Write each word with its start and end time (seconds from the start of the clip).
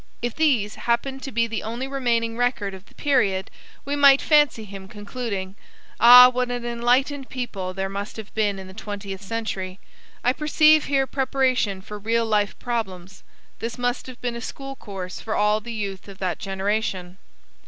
If 0.23 0.33
these 0.35 0.73
happened 0.89 1.21
to 1.21 1.31
be 1.31 1.45
the 1.45 1.61
only 1.61 1.87
remaining 1.87 2.35
record 2.35 2.73
of 2.73 2.87
the 2.87 2.95
period, 2.95 3.51
we 3.85 3.95
might 3.95 4.19
fancy 4.19 4.63
him 4.63 4.87
concluding, 4.87 5.53
"Ah, 5.99 6.27
what 6.27 6.49
an 6.49 6.65
enlightened 6.65 7.29
people 7.29 7.71
there 7.75 7.87
must 7.87 8.17
have 8.17 8.33
been 8.33 8.57
in 8.57 8.65
the 8.65 8.73
twentieth 8.73 9.21
century. 9.21 9.79
I 10.23 10.33
perceive 10.33 10.85
here 10.85 11.05
preparation 11.05 11.81
for 11.83 11.99
real 11.99 12.25
life 12.25 12.57
problems. 12.57 13.21
This 13.59 13.77
must 13.77 14.07
have 14.07 14.19
been 14.21 14.35
a 14.35 14.41
school 14.41 14.75
course 14.75 15.19
for 15.21 15.35
all 15.35 15.59
the 15.61 15.71
Youth 15.71 16.07
of 16.07 16.17
that 16.17 16.39
generation." 16.39 17.19